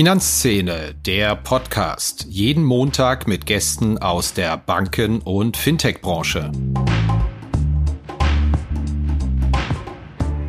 [0.00, 2.24] Finanzszene, der Podcast.
[2.30, 6.50] Jeden Montag mit Gästen aus der Banken- und Fintech-Branche.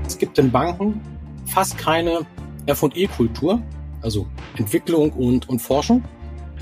[0.08, 1.02] Es gibt in Banken
[1.48, 2.22] fast keine
[2.66, 3.62] F&E-Kultur,
[4.02, 4.26] also
[4.56, 6.02] Entwicklung und, und Forschung.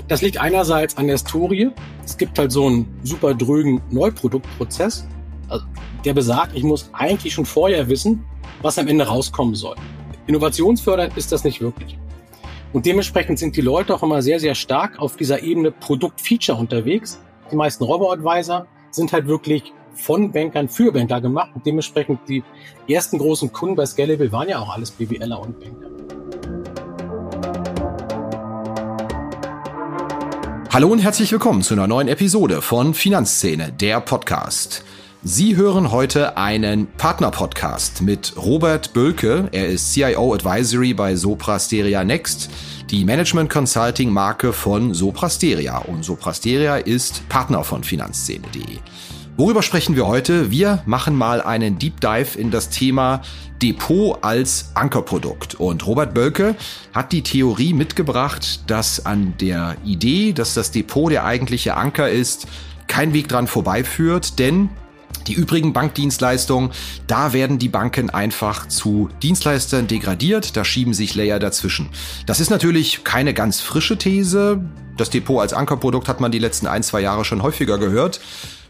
[0.08, 1.70] Das liegt einerseits an der Story.
[2.04, 5.06] Es gibt halt so einen super drögen Neuproduktprozess,
[5.48, 5.64] also
[6.04, 8.24] der besagt, ich muss eigentlich schon vorher wissen,
[8.62, 9.76] was am Ende rauskommen soll.
[10.26, 11.96] Innovationsfördernd ist das nicht wirklich.
[12.72, 17.18] Und dementsprechend sind die Leute auch immer sehr, sehr stark auf dieser Ebene Produkt-Feature unterwegs.
[17.50, 21.50] Die meisten Robo-Advisor sind halt wirklich von Bankern für Banker gemacht.
[21.52, 22.44] Und dementsprechend die
[22.86, 25.90] ersten großen Kunden bei Scalable waren ja auch alles BWLer und Banker.
[30.72, 34.84] Hallo und herzlich willkommen zu einer neuen Episode von Finanzszene, der Podcast.
[35.22, 39.50] Sie hören heute einen Partner-Podcast mit Robert Bölke.
[39.52, 42.48] Er ist CIO Advisory bei Soprasteria Next,
[42.88, 45.76] die Management Consulting Marke von Soprasteria.
[45.76, 48.78] Und Soprasteria ist Partner von Finanzszene.de.
[49.36, 50.50] Worüber sprechen wir heute?
[50.50, 53.20] Wir machen mal einen Deep Dive in das Thema
[53.60, 55.54] Depot als Ankerprodukt.
[55.54, 56.54] Und Robert Bölke
[56.94, 62.46] hat die Theorie mitgebracht, dass an der Idee, dass das Depot der eigentliche Anker ist,
[62.86, 64.70] kein Weg dran vorbeiführt, denn
[65.26, 66.70] die übrigen Bankdienstleistungen,
[67.06, 71.90] da werden die Banken einfach zu Dienstleistern degradiert, da schieben sich Layer dazwischen.
[72.26, 74.64] Das ist natürlich keine ganz frische These.
[74.96, 78.20] Das Depot als Ankerprodukt hat man die letzten ein, zwei Jahre schon häufiger gehört.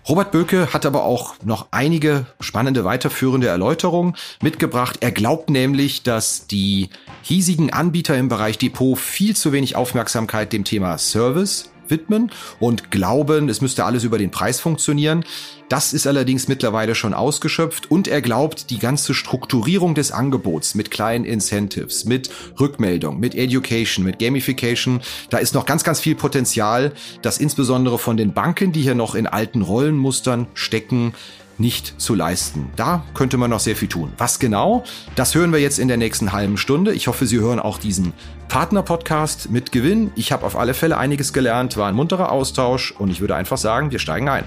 [0.08, 4.98] Robert Böke hat aber auch noch einige spannende weiterführende Erläuterungen mitgebracht.
[5.00, 6.88] Er glaubt nämlich, dass die
[7.22, 13.48] hiesigen Anbieter im Bereich Depot viel zu wenig Aufmerksamkeit dem Thema Service widmen und glauben,
[13.48, 15.24] es müsste alles über den Preis funktionieren.
[15.68, 20.90] Das ist allerdings mittlerweile schon ausgeschöpft und er glaubt, die ganze Strukturierung des Angebots mit
[20.90, 25.00] kleinen Incentives, mit Rückmeldung, mit Education, mit Gamification,
[25.30, 26.92] da ist noch ganz, ganz viel Potenzial,
[27.22, 31.14] das insbesondere von den Banken, die hier noch in alten Rollenmustern stecken,
[31.60, 32.70] nicht zu leisten.
[32.74, 34.12] Da könnte man noch sehr viel tun.
[34.18, 34.82] Was genau?
[35.14, 36.92] Das hören wir jetzt in der nächsten halben Stunde.
[36.92, 38.12] Ich hoffe, Sie hören auch diesen
[38.48, 40.10] Partner-Podcast mit Gewinn.
[40.16, 43.58] Ich habe auf alle Fälle einiges gelernt, war ein munterer Austausch und ich würde einfach
[43.58, 44.44] sagen, wir steigen ein.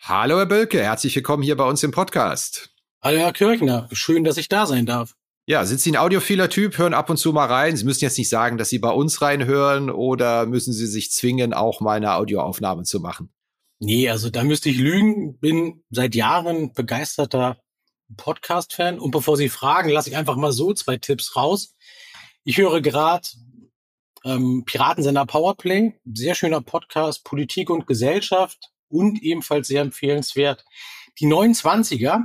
[0.00, 2.70] Hallo Herr Bölke, herzlich willkommen hier bei uns im Podcast.
[3.02, 5.14] Hallo Herr Kirchner, schön, dass ich da sein darf.
[5.46, 6.76] Ja, sind Sie ein audiophiler Typ?
[6.76, 7.76] Hören ab und zu mal rein.
[7.76, 11.54] Sie müssen jetzt nicht sagen, dass Sie bei uns reinhören oder müssen Sie sich zwingen,
[11.54, 13.30] auch mal eine Audioaufnahme zu machen?
[13.80, 15.38] Nee, also da müsste ich lügen.
[15.38, 17.62] Bin seit Jahren begeisterter
[18.16, 18.98] Podcast-Fan.
[18.98, 21.76] Und bevor Sie fragen, lasse ich einfach mal so zwei Tipps raus.
[22.44, 23.28] Ich höre gerade
[24.24, 30.64] ähm, Piratensender Powerplay, sehr schöner Podcast, Politik und Gesellschaft und ebenfalls sehr empfehlenswert
[31.20, 32.24] die 29er.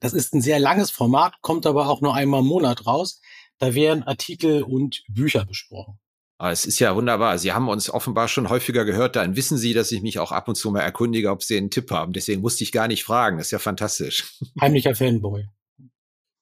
[0.00, 3.20] Das ist ein sehr langes Format, kommt aber auch nur einmal im Monat raus.
[3.58, 5.98] Da werden Artikel und Bücher besprochen.
[6.38, 7.38] Aber es ist ja wunderbar.
[7.38, 9.16] Sie haben uns offenbar schon häufiger gehört.
[9.16, 11.70] Dann wissen Sie, dass ich mich auch ab und zu mal erkundige, ob Sie einen
[11.70, 12.12] Tipp haben.
[12.12, 13.38] Deswegen musste ich gar nicht fragen.
[13.38, 14.38] Das ist ja fantastisch.
[14.60, 15.46] Heimlicher Fanboy.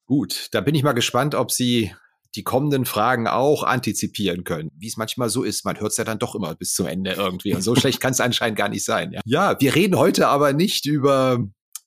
[0.06, 1.94] Gut, da bin ich mal gespannt, ob Sie
[2.34, 4.70] die kommenden Fragen auch antizipieren können.
[4.76, 7.12] Wie es manchmal so ist, man hört es ja dann doch immer bis zum Ende
[7.12, 7.54] irgendwie.
[7.54, 9.12] Und so schlecht kann es anscheinend gar nicht sein.
[9.12, 9.20] Ja.
[9.24, 11.38] ja, wir reden heute aber nicht über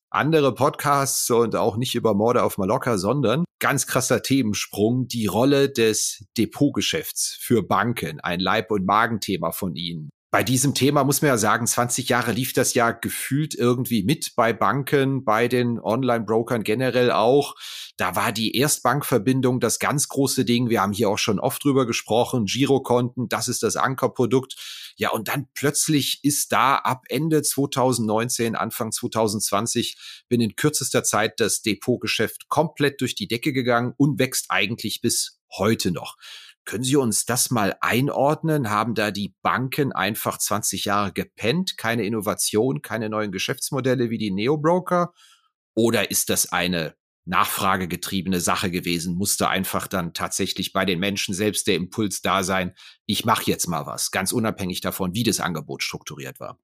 [0.09, 5.69] andere Podcasts und auch nicht über Morde auf Mallorca, sondern ganz krasser Themensprung, die Rolle
[5.69, 11.29] des Depotgeschäfts für Banken, ein Leib- und Magenthema von Ihnen bei diesem Thema muss man
[11.29, 16.63] ja sagen, 20 Jahre lief das ja gefühlt irgendwie mit bei Banken, bei den Online-Brokern
[16.63, 17.55] generell auch.
[17.95, 20.69] Da war die Erstbankverbindung das ganz große Ding.
[20.69, 22.45] Wir haben hier auch schon oft drüber gesprochen.
[22.45, 24.55] Girokonten, das ist das Ankerprodukt.
[24.99, 31.39] Ja, und dann plötzlich ist da ab Ende 2019, Anfang 2020 bin in kürzester Zeit
[31.39, 36.17] das Depotgeschäft komplett durch die Decke gegangen und wächst eigentlich bis heute noch.
[36.65, 38.71] Können Sie uns das mal einordnen?
[38.71, 41.77] Haben da die Banken einfach 20 Jahre gepennt?
[41.77, 45.13] Keine Innovation, keine neuen Geschäftsmodelle wie die Neobroker?
[45.75, 46.95] Oder ist das eine
[47.27, 49.15] nachfragegetriebene Sache gewesen?
[49.15, 52.73] Musste einfach dann tatsächlich bei den Menschen selbst der Impuls da sein,
[53.05, 56.59] ich mache jetzt mal was, ganz unabhängig davon, wie das Angebot strukturiert war?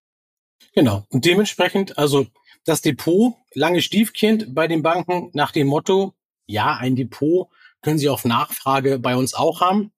[0.74, 1.06] Genau.
[1.10, 2.28] Und dementsprechend, also
[2.66, 6.16] das Depot, lange Stiefkind bei den Banken nach dem Motto,
[6.46, 7.50] ja, ein Depot
[7.82, 9.92] können Sie auf Nachfrage bei uns auch haben.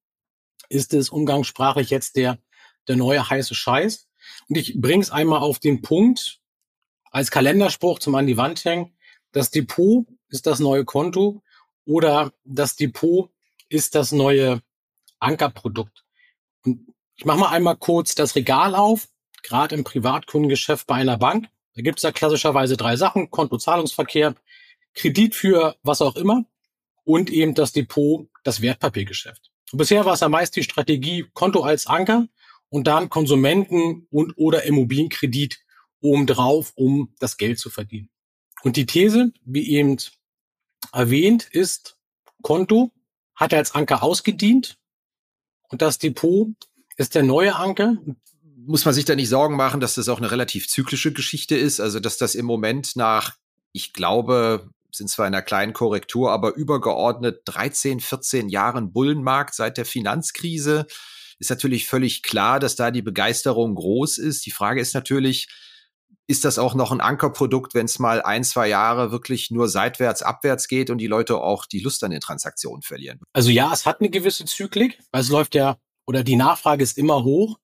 [0.70, 2.40] Ist es umgangssprachlich jetzt der,
[2.88, 4.08] der neue heiße Scheiß?
[4.50, 6.40] Und ich bringe es einmal auf den Punkt
[7.12, 8.94] als Kalenderspruch zum an die Wand hängen.
[9.32, 11.42] Das Depot ist das neue Konto
[11.86, 13.30] oder das Depot
[13.70, 14.62] ist das neue
[15.20, 16.04] Ankerprodukt.
[16.66, 19.08] Und ich mache mal einmal kurz das Regal auf,
[19.44, 21.48] gerade im Privatkundengeschäft bei einer Bank.
[21.76, 24.36] Da gibt es ja klassischerweise drei Sachen, Konto, Zahlungsverkehr,
[24.94, 26.46] Kredit für was auch immer
[27.04, 29.52] und eben das Depot, das Wertpapiergeschäft.
[29.72, 32.28] Und bisher war es ja meist die Strategie Konto als Anker
[32.70, 35.60] und dann Konsumenten und oder Immobilienkredit
[36.02, 38.10] obendrauf, um das Geld zu verdienen.
[38.66, 39.98] Und die These, wie eben
[40.92, 41.98] erwähnt, ist,
[42.42, 42.92] Konto
[43.36, 44.80] hat als Anker ausgedient
[45.70, 46.48] und das Depot
[46.98, 47.96] ist der neue Anker.
[48.56, 51.80] Muss man sich da nicht Sorgen machen, dass das auch eine relativ zyklische Geschichte ist?
[51.80, 53.36] Also, dass das im Moment nach,
[53.72, 59.78] ich glaube, sind zwar in einer kleinen Korrektur, aber übergeordnet 13, 14 Jahren Bullenmarkt seit
[59.78, 60.88] der Finanzkrise
[61.38, 64.48] ist natürlich völlig klar, dass da die Begeisterung groß ist.
[64.48, 65.50] Die Frage ist natürlich,
[66.28, 70.22] ist das auch noch ein Ankerprodukt, wenn es mal ein, zwei Jahre wirklich nur seitwärts,
[70.22, 73.20] abwärts geht und die Leute auch die Lust an den Transaktionen verlieren?
[73.34, 75.78] Also ja, es hat eine gewisse Zyklik, weil es läuft ja,
[76.08, 77.60] oder die Nachfrage ist immer hoch,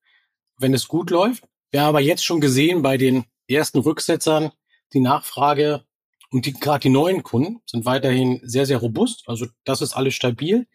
[0.58, 1.44] wenn es gut läuft.
[1.72, 4.52] Wir haben aber jetzt schon gesehen bei den ersten Rücksetzern,
[4.94, 5.86] die Nachfrage
[6.30, 9.24] und die, gerade die neuen Kunden sind weiterhin sehr, sehr robust.
[9.28, 10.68] Also das ist alles stabil.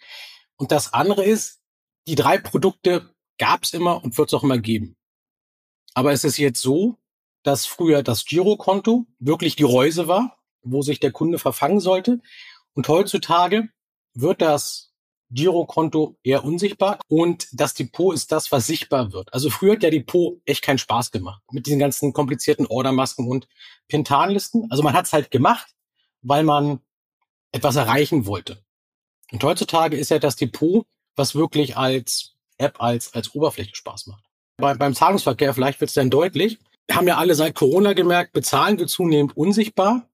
[0.56, 1.60] Und das andere ist,
[2.06, 4.96] die drei Produkte gab es immer und wird es auch immer geben.
[5.94, 6.98] Aber es ist jetzt so,
[7.46, 12.20] dass früher das Girokonto wirklich die Reuse war, wo sich der Kunde verfangen sollte.
[12.74, 13.68] Und heutzutage
[14.14, 14.92] wird das
[15.30, 19.32] Girokonto eher unsichtbar und das Depot ist das, was sichtbar wird.
[19.32, 23.48] Also früher hat der Depot echt keinen Spaß gemacht mit diesen ganzen komplizierten Ordermasken und
[23.88, 24.70] Pintanlisten.
[24.70, 25.68] Also man hat es halt gemacht,
[26.22, 26.80] weil man
[27.52, 28.62] etwas erreichen wollte.
[29.32, 34.24] Und heutzutage ist ja das Depot was wirklich als App, als, als Oberfläche Spaß macht.
[34.58, 36.58] Bei, beim Zahlungsverkehr, vielleicht wird es dann deutlich,
[36.90, 40.08] haben ja alle seit Corona gemerkt, bezahlen wir zunehmend unsichtbar.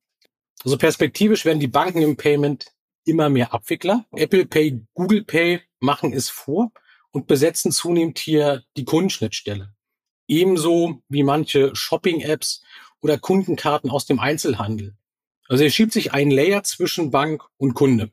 [0.65, 2.73] Also perspektivisch werden die Banken im Payment
[3.05, 4.07] immer mehr Abwickler.
[4.13, 6.71] Apple Pay, Google Pay machen es vor
[7.11, 9.75] und besetzen zunehmend hier die Kundenschnittstelle.
[10.29, 12.63] Ebenso wie manche Shopping-Apps
[13.01, 14.97] oder Kundenkarten aus dem Einzelhandel.
[15.49, 18.13] Also es schiebt sich ein Layer zwischen Bank und Kunde.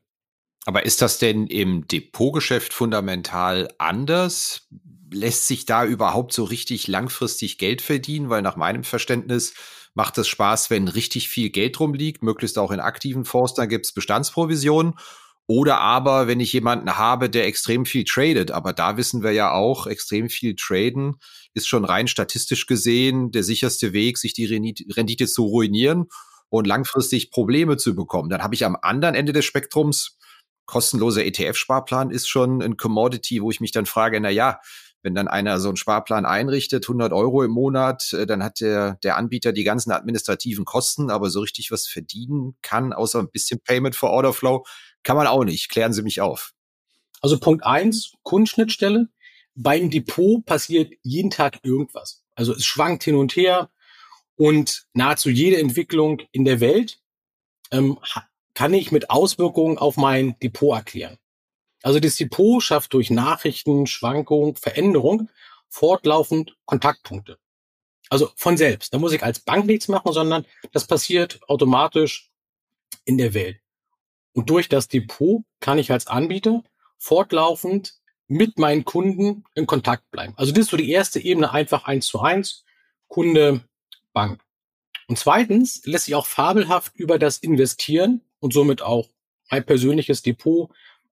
[0.66, 4.68] Aber ist das denn im Depotgeschäft fundamental anders?
[5.12, 8.30] Lässt sich da überhaupt so richtig langfristig Geld verdienen?
[8.30, 9.54] Weil nach meinem Verständnis
[9.94, 13.92] macht es Spaß, wenn richtig viel Geld rumliegt, möglichst auch in aktiven Fonds, dann gibt's
[13.92, 14.94] Bestandsprovisionen.
[15.46, 19.50] Oder aber, wenn ich jemanden habe, der extrem viel tradet, aber da wissen wir ja
[19.52, 21.16] auch, extrem viel traden
[21.54, 26.06] ist schon rein statistisch gesehen der sicherste Weg, sich die Rendite zu ruinieren
[26.48, 28.30] und langfristig Probleme zu bekommen.
[28.30, 30.16] Dann habe ich am anderen Ende des Spektrums
[30.66, 34.60] kostenloser ETF-Sparplan ist schon ein Commodity, wo ich mich dann frage, na ja,
[35.02, 38.98] wenn dann einer so einen Sparplan einrichtet, 100 Euro im Monat, äh, dann hat der,
[39.02, 43.60] der Anbieter die ganzen administrativen Kosten, aber so richtig was verdienen kann, außer ein bisschen
[43.60, 44.64] Payment for Order Flow,
[45.02, 45.70] kann man auch nicht.
[45.70, 46.52] Klären Sie mich auf.
[47.20, 49.08] Also Punkt eins, Kundenschnittstelle.
[49.54, 52.22] Beim Depot passiert jeden Tag irgendwas.
[52.34, 53.70] Also es schwankt hin und her
[54.36, 57.00] und nahezu jede Entwicklung in der Welt
[57.70, 57.98] ähm,
[58.54, 61.18] kann ich mit Auswirkungen auf mein Depot erklären.
[61.82, 65.30] Also das Depot schafft durch Nachrichten, Schwankung, Veränderung
[65.68, 67.38] fortlaufend Kontaktpunkte.
[68.08, 68.92] Also von selbst.
[68.92, 72.30] Da muss ich als Bank nichts machen, sondern das passiert automatisch
[73.04, 73.60] in der Welt.
[74.32, 76.62] Und durch das Depot kann ich als Anbieter
[76.98, 77.94] fortlaufend
[78.26, 80.34] mit meinen Kunden in Kontakt bleiben.
[80.36, 82.64] Also das ist so die erste Ebene einfach eins zu eins.
[83.08, 83.64] Kunde,
[84.12, 84.40] Bank.
[85.08, 89.08] Und zweitens lässt sich auch fabelhaft über das Investieren und somit auch
[89.50, 90.70] mein persönliches Depot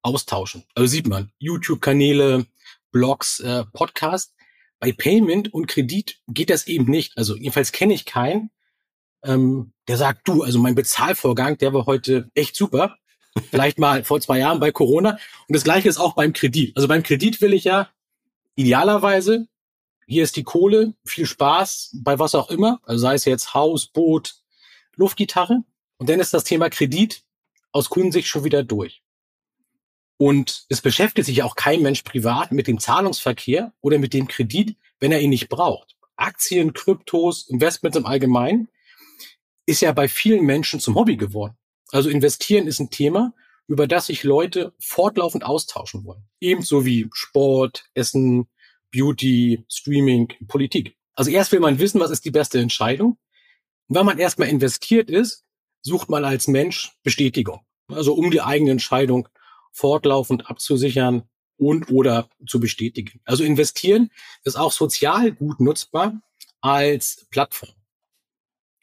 [0.08, 0.64] austauschen.
[0.74, 2.46] Also sieht man, YouTube-Kanäle,
[2.90, 4.34] Blogs, äh, Podcast.
[4.80, 7.16] Bei Payment und Kredit geht das eben nicht.
[7.16, 8.50] Also jedenfalls kenne ich keinen,
[9.24, 12.96] ähm, der sagt, du, also mein Bezahlvorgang, der war heute echt super.
[13.50, 15.18] Vielleicht mal vor zwei Jahren bei Corona.
[15.48, 16.76] Und das gleiche ist auch beim Kredit.
[16.76, 17.90] Also beim Kredit will ich ja
[18.54, 19.46] idealerweise,
[20.06, 23.86] hier ist die Kohle, viel Spaß bei was auch immer, also sei es jetzt Haus,
[23.86, 24.36] Boot,
[24.96, 25.64] Luftgitarre.
[25.98, 27.22] Und dann ist das Thema Kredit
[27.72, 29.02] aus Kundensicht schon wieder durch.
[30.18, 34.76] Und es beschäftigt sich auch kein Mensch privat mit dem Zahlungsverkehr oder mit dem Kredit,
[34.98, 35.96] wenn er ihn nicht braucht.
[36.16, 38.68] Aktien, Kryptos, Investments im Allgemeinen
[39.64, 41.56] ist ja bei vielen Menschen zum Hobby geworden.
[41.92, 43.32] Also investieren ist ein Thema,
[43.68, 46.24] über das sich Leute fortlaufend austauschen wollen.
[46.40, 48.48] Ebenso wie Sport, Essen,
[48.90, 50.96] Beauty, Streaming, Politik.
[51.14, 53.18] Also erst will man wissen, was ist die beste Entscheidung.
[53.86, 55.44] Und wenn man erstmal investiert ist,
[55.82, 57.60] sucht man als Mensch Bestätigung.
[57.88, 59.28] Also um die eigene Entscheidung
[59.78, 61.22] fortlaufend abzusichern
[61.56, 63.20] und oder zu bestätigen.
[63.24, 64.10] Also investieren
[64.44, 66.20] ist auch sozial gut nutzbar
[66.60, 67.74] als Plattform.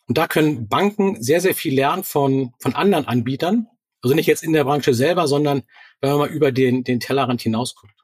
[0.08, 3.68] Und da können Banken sehr, sehr viel lernen von, von anderen Anbietern.
[4.02, 5.64] Also nicht jetzt in der Branche selber, sondern
[6.00, 7.95] wenn man mal über den, den Tellerrand hinausguckt.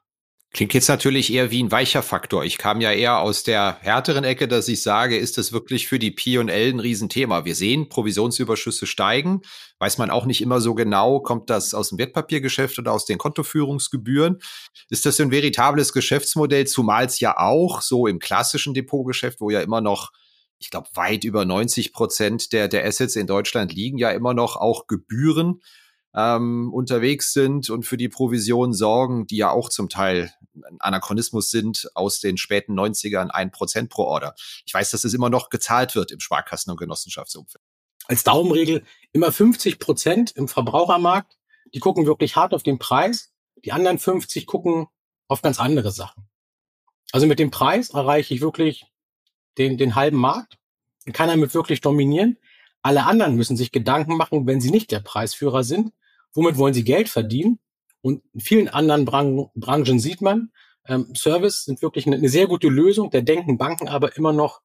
[0.54, 2.44] Klingt jetzt natürlich eher wie ein weicher Faktor.
[2.44, 5.98] Ich kam ja eher aus der härteren Ecke, dass ich sage, ist das wirklich für
[5.98, 7.46] die P&L ein Riesenthema?
[7.46, 9.40] Wir sehen, Provisionsüberschüsse steigen.
[9.78, 13.16] Weiß man auch nicht immer so genau, kommt das aus dem Wertpapiergeschäft oder aus den
[13.16, 14.42] Kontoführungsgebühren?
[14.90, 19.62] Ist das ein veritables Geschäftsmodell, zumal es ja auch so im klassischen Depotgeschäft, wo ja
[19.62, 20.12] immer noch
[20.58, 24.54] ich glaube, weit über 90 Prozent der, der Assets in Deutschland liegen ja immer noch
[24.54, 25.60] auch Gebühren
[26.14, 31.50] ähm, unterwegs sind und für die Provision sorgen, die ja auch zum Teil ein Anachronismus
[31.50, 34.34] sind aus den späten 90ern, ein Prozent pro Order.
[34.66, 37.64] Ich weiß, dass es immer noch gezahlt wird im Sparkassen- und Genossenschaftsumfeld.
[38.06, 41.38] Als Daumenregel immer 50 Prozent im Verbrauchermarkt.
[41.72, 43.32] Die gucken wirklich hart auf den Preis.
[43.64, 44.88] Die anderen 50 gucken
[45.28, 46.28] auf ganz andere Sachen.
[47.12, 48.86] Also mit dem Preis erreiche ich wirklich
[49.56, 50.58] den, den halben Markt.
[51.12, 52.38] Kann damit wirklich dominieren.
[52.82, 55.92] Alle anderen müssen sich Gedanken machen, wenn sie nicht der Preisführer sind,
[56.34, 57.58] womit wollen sie Geld verdienen?
[58.00, 60.50] Und in vielen anderen Bran Branchen sieht man,
[60.86, 63.10] ähm, Service sind wirklich eine, eine, sehr gute Lösung.
[63.10, 64.60] Da denken Banken aber immer noch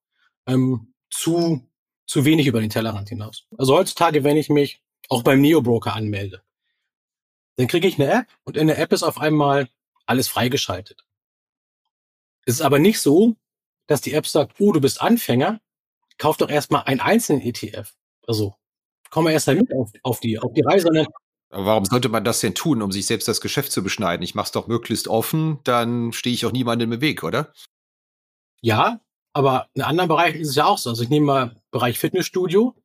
[0.48, 1.62] ähm, zu,
[2.08, 3.46] zu wenig über den Tellerrand hinaus.
[3.58, 6.42] Also heutzutage, wenn ich mich auch beim Neo-Broker anmelde,
[7.58, 9.70] dann kriege ich eine App und in der App ist auf einmal
[10.06, 11.06] alles freigeschaltet.
[12.46, 13.36] Es ist aber nicht so,
[13.88, 15.60] dass die App sagt, oh, du bist Anfänger,
[16.18, 17.94] kauf doch erstmal einen einzelnen ETF.
[18.26, 18.56] Also
[19.10, 21.08] komm erst mal mit auf, auf, die, auf die Reise, sondern
[21.50, 24.24] aber warum sollte man das denn tun, um sich selbst das Geschäft zu beschneiden?
[24.24, 27.54] Ich mache es doch möglichst offen, dann stehe ich auch niemandem im Weg, oder?
[28.62, 29.00] Ja,
[29.34, 30.90] aber in anderen Bereichen ist es ja auch so.
[30.90, 32.76] Also ich nehme mal Bereich Fitnessstudio.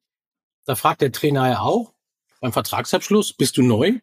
[0.65, 1.93] Da fragt der Trainer ja auch
[2.41, 3.99] beim Vertragsabschluss, bist du neu?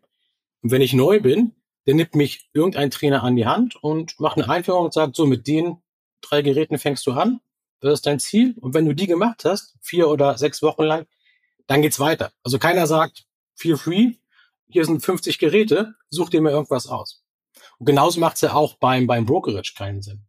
[0.61, 1.53] Und wenn ich neu bin,
[1.85, 5.25] dann nimmt mich irgendein Trainer an die Hand und macht eine Einführung und sagt, so
[5.25, 5.77] mit den
[6.21, 7.39] drei Geräten fängst du an.
[7.79, 8.55] Das ist dein Ziel.
[8.59, 11.07] Und wenn du die gemacht hast, vier oder sechs Wochen lang,
[11.67, 12.33] dann geht's weiter.
[12.43, 13.25] Also keiner sagt,
[13.55, 14.15] feel free,
[14.69, 17.23] hier sind 50 Geräte, such dir mal irgendwas aus.
[17.77, 20.25] Und genauso macht es ja auch beim, beim Brokerage keinen Sinn.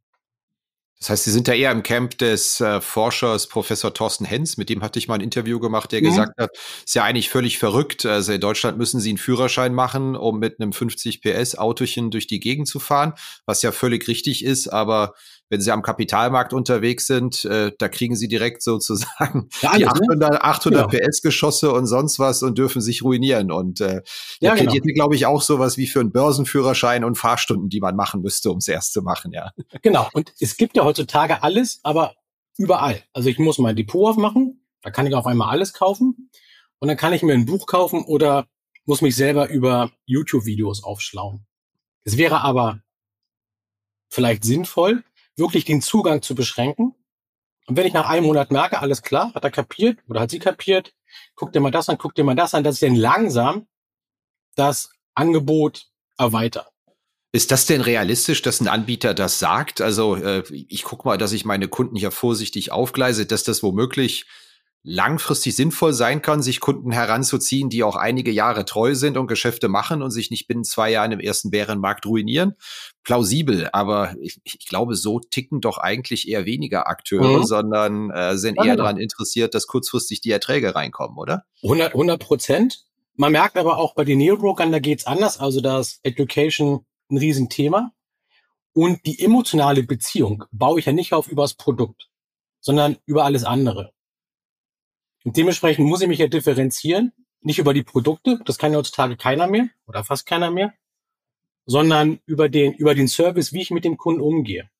[1.01, 4.69] Das heißt, Sie sind ja eher im Camp des äh, Forschers Professor Thorsten Hens, mit
[4.69, 6.05] dem hatte ich mal ein Interview gemacht, der mhm.
[6.05, 6.51] gesagt hat,
[6.85, 8.05] ist ja eigentlich völlig verrückt.
[8.05, 12.27] Also in Deutschland müssen Sie einen Führerschein machen, um mit einem 50 PS Autochen durch
[12.27, 13.15] die Gegend zu fahren,
[13.47, 15.15] was ja völlig richtig ist, aber
[15.51, 19.87] wenn sie am Kapitalmarkt unterwegs sind, äh, da kriegen sie direkt sozusagen ja, alles, die
[19.87, 20.45] 800, ne?
[20.45, 21.07] 800 genau.
[21.07, 23.51] PS-Geschosse und sonst was und dürfen sich ruinieren.
[23.51, 24.01] Und äh,
[24.41, 24.73] ja, genau.
[24.95, 28.59] glaube ich, auch sowas wie für einen Börsenführerschein und Fahrstunden, die man machen müsste, um
[28.59, 29.51] es erst zu machen, ja.
[29.83, 30.09] Genau.
[30.13, 32.15] Und es gibt ja heutzutage alles, aber
[32.57, 33.03] überall.
[33.13, 36.31] Also ich muss mein Depot aufmachen, da kann ich auf einmal alles kaufen
[36.79, 38.47] und dann kann ich mir ein Buch kaufen oder
[38.85, 41.45] muss mich selber über YouTube-Videos aufschlauen.
[42.05, 42.81] Es wäre aber
[44.09, 45.05] vielleicht sinnvoll,
[45.41, 46.95] wirklich den Zugang zu beschränken.
[47.67, 50.39] Und wenn ich nach einem Monat merke, alles klar, hat er kapiert oder hat sie
[50.39, 50.93] kapiert,
[51.35, 53.67] guck dir mal das an, guck dir mal das an, dass ich dann langsam
[54.55, 56.69] das Angebot erweitert.
[57.33, 59.81] Ist das denn realistisch, dass ein Anbieter das sagt?
[59.81, 64.27] Also äh, ich gucke mal, dass ich meine Kunden hier vorsichtig aufgleise, dass das womöglich
[64.83, 69.69] langfristig sinnvoll sein kann, sich Kunden heranzuziehen, die auch einige Jahre treu sind und Geschäfte
[69.69, 72.55] machen und sich nicht binnen zwei Jahren im ersten Bärenmarkt ruinieren.
[73.05, 77.45] Plausibel, aber ich, ich glaube, so ticken doch eigentlich eher weniger Akteure, mhm.
[77.45, 81.45] sondern äh, sind eher daran interessiert, dass kurzfristig die Erträge reinkommen, oder?
[81.63, 82.85] 100 Prozent.
[83.17, 85.39] Man merkt aber auch bei den Neobrokern, da geht's anders.
[85.41, 87.93] Also da ist Education ein Riesenthema.
[88.73, 92.09] Und die emotionale Beziehung baue ich ja nicht auf übers Produkt,
[92.61, 93.93] sondern über alles andere.
[95.25, 97.13] Und dementsprechend muss ich mich ja differenzieren,
[97.43, 100.75] nicht über die Produkte, das kann ja heutzutage keiner mehr oder fast keiner mehr,
[101.67, 104.71] sondern über den, über den Service, wie ich mit dem Kunden umgehe.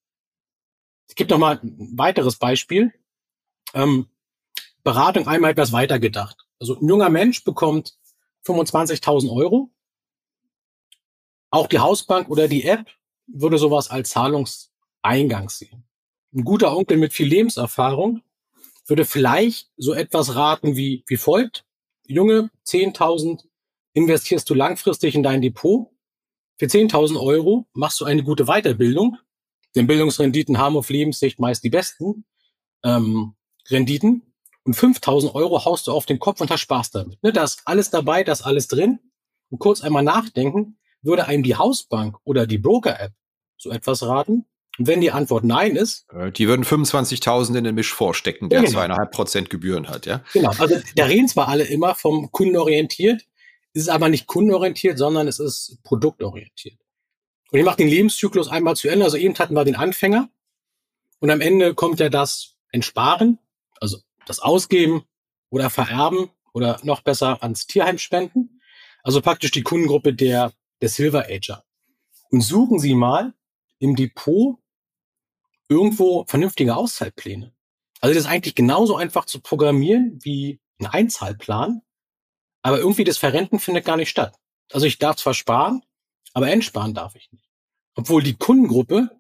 [1.09, 2.93] Es gibt noch mal ein weiteres Beispiel.
[3.75, 4.09] Ähm,
[4.83, 6.37] Beratung einmal etwas weiter gedacht.
[6.59, 7.99] Also ein junger Mensch bekommt
[8.47, 9.71] 25.000 Euro.
[11.51, 12.87] Auch die Hausbank oder die App
[13.27, 15.85] würde sowas als Zahlungseingang sehen.
[16.33, 18.23] Ein guter Onkel mit viel Lebenserfahrung
[18.91, 21.65] würde vielleicht so etwas raten wie, wie folgt.
[22.07, 23.45] Junge, 10.000
[23.95, 25.89] investierst du langfristig in dein Depot.
[26.59, 29.17] Für 10.000 Euro machst du eine gute Weiterbildung.
[29.75, 32.25] Denn Bildungsrenditen haben auf Lebenssicht meist die besten
[32.85, 33.35] ähm,
[33.69, 34.23] Renditen.
[34.65, 37.23] Und 5.000 Euro haust du auf den Kopf und hast Spaß damit.
[37.23, 38.99] Ne, da ist alles dabei, da ist alles drin.
[39.49, 43.13] Und kurz einmal nachdenken, würde einem die Hausbank oder die Broker-App
[43.57, 44.47] so etwas raten,
[44.79, 46.07] und wenn die Antwort Nein ist.
[46.13, 48.73] Äh, die würden 25.000 in den Misch vorstecken, der genau.
[48.73, 50.23] zweieinhalb Prozent Gebühren hat, ja?
[50.33, 50.51] Genau.
[50.59, 53.23] Also da reden zwar alle immer vom kundenorientiert,
[53.73, 56.79] ist aber nicht kundenorientiert, sondern es ist produktorientiert.
[57.51, 59.05] Und ich mache den Lebenszyklus einmal zu Ende.
[59.05, 60.29] Also eben hatten wir den Anfänger.
[61.19, 63.39] Und am Ende kommt ja das Entsparen,
[63.81, 65.05] also das Ausgeben
[65.51, 68.61] oder Vererben oder noch besser ans Tierheim spenden.
[69.03, 71.65] Also praktisch die Kundengruppe der, der Silver Ager.
[72.31, 73.35] Und suchen Sie mal
[73.81, 74.59] im Depot
[75.69, 77.53] irgendwo vernünftige Auszahlpläne.
[78.01, 81.83] Also das ist eigentlich genauso einfach zu programmieren wie ein Einzahlplan,
[82.63, 84.37] aber irgendwie das Verrenten findet gar nicht statt.
[84.73, 85.83] Also ich darf zwar sparen,
[86.33, 87.49] aber entsparen darf ich nicht.
[87.95, 89.11] Obwohl die Kundengruppe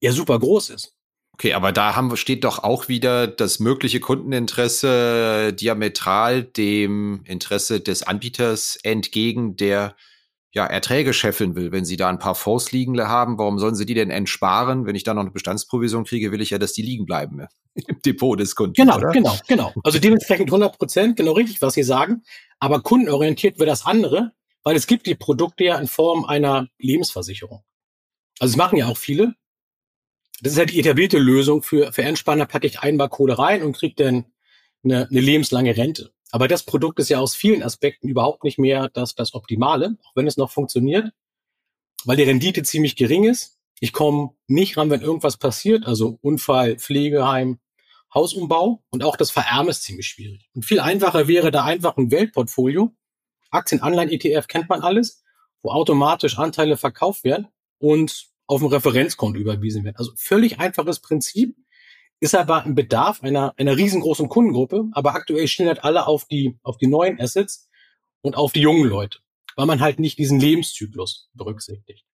[0.00, 0.94] ja super groß ist.
[1.32, 8.02] Okay, aber da haben, steht doch auch wieder das mögliche Kundeninteresse diametral dem Interesse des
[8.02, 9.96] Anbieters entgegen, der
[10.56, 11.70] ja, Erträge scheffeln will.
[11.70, 14.86] Wenn Sie da ein paar Fonds liegen haben, warum sollen Sie die denn entsparen?
[14.86, 17.48] Wenn ich da noch eine Bestandsprovision kriege, will ich ja, dass die liegen bleiben ne?
[17.74, 18.72] im Depot des Kunden.
[18.72, 19.10] Genau, oder?
[19.10, 19.74] genau, genau.
[19.84, 22.22] Also dementsprechend 100 Prozent, genau richtig, was Sie sagen.
[22.58, 24.32] Aber kundenorientiert wird das andere,
[24.62, 27.62] weil es gibt die Produkte ja in Form einer Lebensversicherung.
[28.38, 29.34] Also es machen ja auch viele.
[30.40, 33.76] Das ist halt die etablierte Lösung für, für Entspanner, packe ich ein Barcode rein und
[33.76, 34.24] kriege dann
[34.82, 36.14] eine, eine lebenslange Rente.
[36.32, 40.16] Aber das Produkt ist ja aus vielen Aspekten überhaupt nicht mehr das, das Optimale, auch
[40.16, 41.12] wenn es noch funktioniert,
[42.04, 43.58] weil die Rendite ziemlich gering ist.
[43.80, 47.58] Ich komme nicht ran, wenn irgendwas passiert, also Unfall, Pflegeheim,
[48.14, 50.48] Hausumbau und auch das Vererben ist ziemlich schwierig.
[50.54, 52.92] Und viel einfacher wäre da einfach ein Weltportfolio.
[53.50, 55.22] Aktien, Anleihen, ETF kennt man alles,
[55.62, 59.96] wo automatisch Anteile verkauft werden und auf ein Referenzkonto überwiesen werden.
[59.96, 61.56] Also völlig einfaches Prinzip,
[62.20, 66.58] ist aber ein Bedarf einer, einer riesengroßen Kundengruppe, aber aktuell stehen halt alle auf die,
[66.62, 67.68] auf die neuen Assets
[68.22, 69.18] und auf die jungen Leute,
[69.54, 72.04] weil man halt nicht diesen Lebenszyklus berücksichtigt.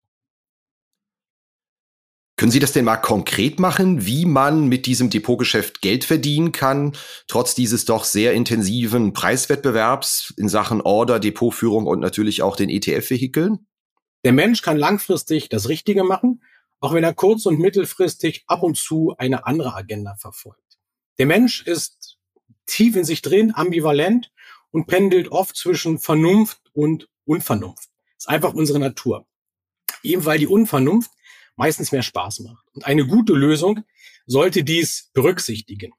[2.36, 6.96] Können Sie das denn mal konkret machen, wie man mit diesem Depotgeschäft Geld verdienen kann,
[7.28, 13.66] trotz dieses doch sehr intensiven Preiswettbewerbs in Sachen Order, Depotführung und natürlich auch den ETF-Vehikeln?
[14.24, 16.42] Der Mensch kann langfristig das Richtige machen,
[16.82, 20.78] auch wenn er kurz- und mittelfristig ab und zu eine andere Agenda verfolgt.
[21.18, 22.18] Der Mensch ist
[22.66, 24.32] tief in sich drin, ambivalent
[24.72, 27.88] und pendelt oft zwischen Vernunft und Unvernunft.
[28.16, 29.26] Das ist einfach unsere Natur.
[30.02, 31.12] Eben weil die Unvernunft
[31.54, 32.66] meistens mehr Spaß macht.
[32.72, 33.84] Und eine gute Lösung
[34.26, 35.92] sollte dies berücksichtigen.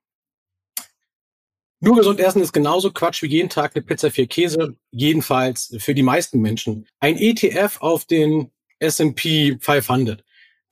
[1.79, 5.95] Nur gesund essen ist genauso Quatsch wie jeden Tag eine Pizza für Käse, jedenfalls für
[5.95, 6.87] die meisten Menschen.
[6.99, 10.23] Ein ETF auf den S&P 500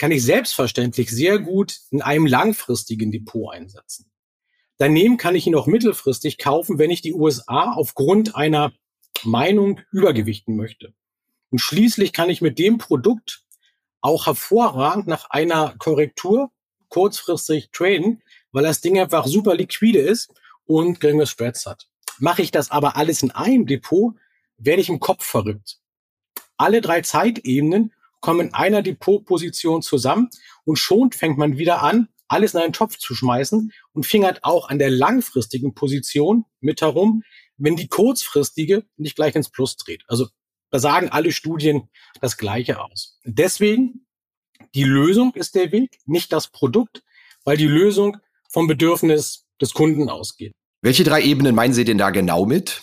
[0.02, 4.12] kann ich selbstverständlich sehr gut in einem langfristigen Depot einsetzen.
[4.80, 8.74] Daneben kann ich ihn auch mittelfristig kaufen, wenn ich die USA aufgrund einer
[9.22, 10.96] Meinung übergewichten möchte.
[11.52, 13.44] Und schließlich kann ich mit dem Produkt
[14.02, 16.50] auch hervorragend nach einer Korrektur
[16.90, 20.34] kurzfristig traden, weil das Ding einfach super liquide ist
[20.66, 21.90] und geringe Spreads hat.
[22.18, 24.16] Mache ich das aber alles in einem Depot,
[24.58, 25.78] werde ich im Kopf verrückt.
[26.58, 30.30] Alle drei Zeitebenen kommen in einer Depotposition zusammen
[30.64, 34.70] und schon fängt man wieder an, alles in einen Topf zu schmeißen und fingert auch
[34.70, 37.24] an der langfristigen Position mit herum,
[37.58, 40.04] wenn die kurzfristige nicht gleich ins Plus dreht.
[40.08, 40.28] Also
[40.70, 41.90] da sagen alle Studien
[42.22, 43.20] das Gleiche aus.
[43.26, 44.06] Deswegen,
[44.74, 47.04] die Lösung ist der Weg, nicht das Produkt,
[47.44, 48.18] weil die Lösung
[48.50, 50.54] vom Bedürfnis des Kunden ausgeht.
[50.82, 52.82] Welche drei Ebenen meinen Sie denn da genau mit?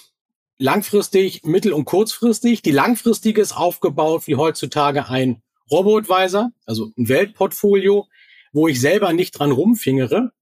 [0.58, 2.62] Langfristig, mittel- und kurzfristig.
[2.62, 8.08] Die langfristige ist aufgebaut wie heutzutage ein Robo-Advisor, also ein Weltportfolio,
[8.52, 10.32] wo ich selber nicht dran rumfingere.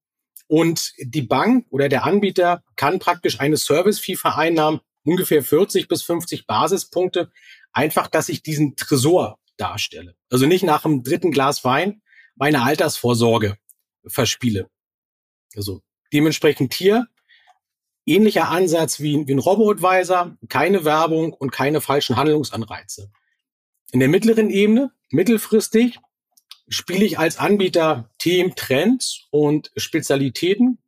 [0.49, 6.47] Und die Bank oder der Anbieter kann praktisch eine Service-Fee vereinnahmen, ungefähr 40 bis 50
[6.47, 7.31] Basispunkte,
[7.73, 10.15] einfach, dass ich diesen Tresor darstelle.
[10.31, 12.03] Also nicht nach dem dritten Glas Wein
[12.37, 13.57] meine Altersvorsorge
[14.07, 14.69] verspiele.
[15.57, 17.07] Also dementsprechend hier
[18.07, 23.11] ähnlicher Ansatz wie, wie ein Robo-Advisor, keine Werbung und keine falschen Handlungsanreize.
[23.93, 25.99] In der mittleren Ebene, mittelfristig,
[26.69, 30.79] spiele ich als Anbieter Themen, Trends und Spezialitäten.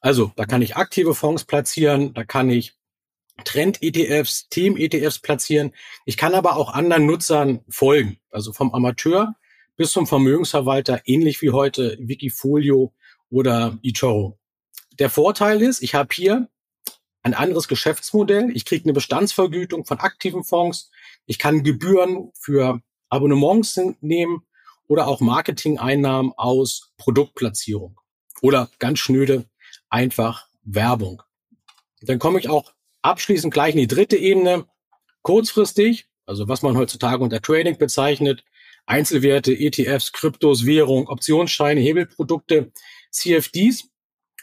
[0.00, 2.74] Also da kann ich aktive Fonds platzieren, da kann ich
[3.44, 5.72] Trend-ETFs, Themen-ETFs platzieren.
[6.04, 9.34] Ich kann aber auch anderen Nutzern folgen, also vom Amateur
[9.76, 12.94] bis zum Vermögensverwalter, ähnlich wie heute Wikifolio
[13.28, 14.38] oder eToro.
[14.98, 16.48] Der Vorteil ist, ich habe hier
[17.22, 18.50] ein anderes Geschäftsmodell.
[18.54, 20.90] Ich kriege eine Bestandsvergütung von aktiven Fonds.
[21.26, 24.42] Ich kann Gebühren für Abonnements nehmen
[24.88, 28.00] oder auch Marketing-Einnahmen aus Produktplatzierung
[28.42, 29.46] oder ganz schnöde
[29.90, 31.22] einfach Werbung.
[32.00, 34.66] Dann komme ich auch abschließend gleich in die dritte Ebene.
[35.22, 38.44] Kurzfristig, also was man heutzutage unter Trading bezeichnet,
[38.86, 42.72] Einzelwerte, ETFs, Kryptos, Währung, Optionsscheine, Hebelprodukte,
[43.10, 43.88] CFDs.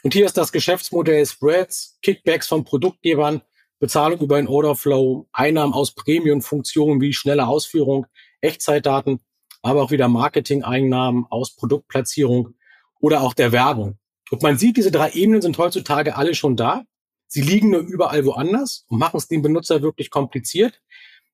[0.04, 3.40] Und hier ist das Geschäftsmodell Spreads, Kickbacks von Produktgebern,
[3.78, 8.06] Bezahlung über einen Orderflow, Einnahmen aus Premium-Funktionen wie schnelle Ausführung,
[8.42, 9.20] Echtzeitdaten,
[9.62, 12.50] aber auch wieder Marketing-Einnahmen aus Produktplatzierung
[13.00, 13.98] oder auch der Werbung.
[14.30, 16.84] Und man sieht, diese drei Ebenen sind heutzutage alle schon da.
[17.26, 20.82] Sie liegen nur überall woanders und machen es dem Benutzer wirklich kompliziert.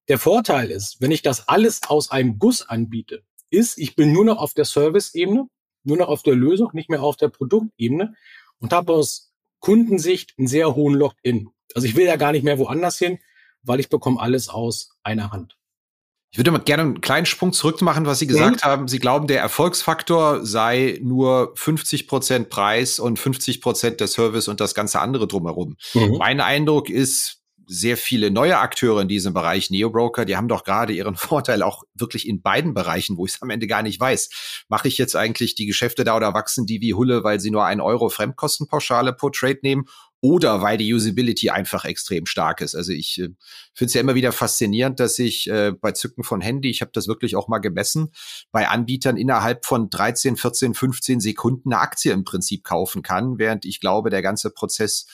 [0.06, 4.24] Der Vorteil ist, wenn ich das alles aus einem Guss anbiete, ist, ich bin nur
[4.24, 5.48] noch auf der Service-Ebene,
[5.82, 8.14] nur noch auf der Lösung, nicht mehr auf der Produktebene
[8.60, 11.50] und habe aus Kundensicht einen sehr hohen Login.
[11.74, 13.18] Also ich will ja gar nicht mehr woanders hin,
[13.62, 15.56] weil ich bekomme alles aus einer Hand.
[16.32, 18.68] Ich würde mal gerne einen kleinen Sprung zurück machen, was Sie gesagt mhm.
[18.68, 18.88] haben.
[18.88, 24.60] Sie glauben, der Erfolgsfaktor sei nur 50 Prozent Preis und 50 Prozent der Service und
[24.60, 25.76] das ganze andere drumherum.
[25.92, 26.18] Mhm.
[26.18, 27.39] Mein Eindruck ist,
[27.70, 31.84] sehr viele neue Akteure in diesem Bereich, Neobroker, die haben doch gerade ihren Vorteil auch
[31.94, 34.64] wirklich in beiden Bereichen, wo ich es am Ende gar nicht weiß.
[34.68, 37.64] Mache ich jetzt eigentlich die Geschäfte da oder wachsen die wie Hulle, weil sie nur
[37.64, 39.84] ein Euro Fremdkostenpauschale pro Trade nehmen
[40.20, 42.74] oder weil die Usability einfach extrem stark ist.
[42.74, 43.28] Also ich äh,
[43.72, 46.90] finde es ja immer wieder faszinierend, dass ich äh, bei Zücken von Handy, ich habe
[46.92, 48.10] das wirklich auch mal gemessen,
[48.50, 53.64] bei Anbietern innerhalb von 13, 14, 15 Sekunden eine Aktie im Prinzip kaufen kann, während
[53.64, 55.06] ich glaube, der ganze Prozess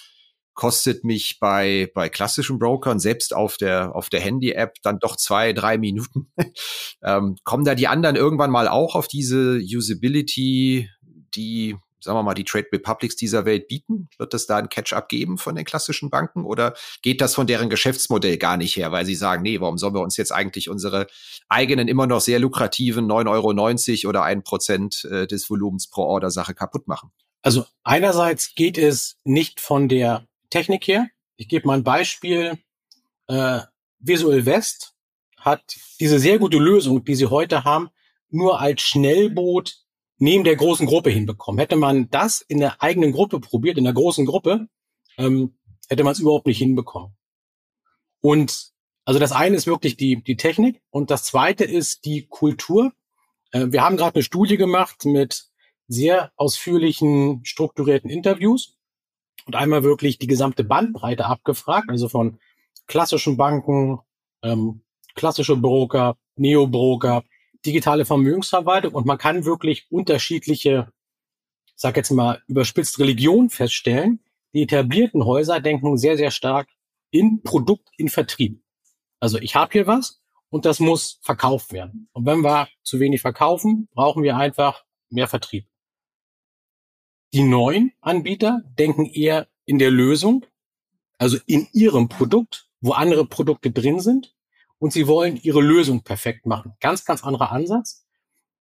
[0.56, 5.52] kostet mich bei, bei klassischen Brokern, selbst auf der, auf der Handy-App, dann doch zwei,
[5.52, 6.32] drei Minuten.
[7.02, 10.90] ähm, kommen da die anderen irgendwann mal auch auf diese Usability,
[11.34, 14.08] die sagen wir mal, die Trade Republics dieser Welt bieten?
[14.16, 17.68] Wird es da ein Catch-up geben von den klassischen Banken oder geht das von deren
[17.68, 21.06] Geschäftsmodell gar nicht her, weil sie sagen, nee, warum sollen wir uns jetzt eigentlich unsere
[21.48, 26.30] eigenen immer noch sehr lukrativen 9,90 Euro oder ein Prozent äh, des Volumens pro Order
[26.30, 27.10] Sache kaputt machen?
[27.42, 31.08] Also einerseits geht es nicht von der Technik her.
[31.36, 32.58] Ich gebe mal ein Beispiel.
[33.28, 33.60] Äh,
[33.98, 34.94] Visual West
[35.38, 37.90] hat diese sehr gute Lösung, die sie heute haben,
[38.28, 39.76] nur als Schnellboot
[40.18, 41.58] neben der großen Gruppe hinbekommen.
[41.58, 44.68] Hätte man das in der eigenen Gruppe probiert, in der großen Gruppe,
[45.18, 45.56] ähm,
[45.88, 47.16] hätte man es überhaupt nicht hinbekommen.
[48.20, 48.72] Und
[49.04, 52.92] also das eine ist wirklich die, die Technik und das zweite ist die Kultur.
[53.52, 55.46] Äh, wir haben gerade eine Studie gemacht mit
[55.86, 58.75] sehr ausführlichen, strukturierten Interviews
[59.46, 62.38] und einmal wirklich die gesamte Bandbreite abgefragt, also von
[62.86, 64.00] klassischen Banken,
[64.42, 64.82] ähm,
[65.14, 67.24] klassische Broker, Neo-Broker,
[67.64, 70.92] digitale Vermögensverwaltung und man kann wirklich unterschiedliche,
[71.74, 74.20] sag jetzt mal, überspitzt Religion feststellen.
[74.52, 76.68] Die etablierten Häuser denken sehr, sehr stark
[77.10, 78.62] in Produkt, in Vertrieb.
[79.20, 82.08] Also ich habe hier was und das muss verkauft werden.
[82.12, 85.66] Und wenn wir zu wenig verkaufen, brauchen wir einfach mehr Vertrieb.
[87.36, 90.46] Die neuen Anbieter denken eher in der Lösung,
[91.18, 94.34] also in ihrem Produkt, wo andere Produkte drin sind
[94.78, 96.72] und sie wollen ihre Lösung perfekt machen.
[96.80, 98.06] Ganz, ganz anderer Ansatz.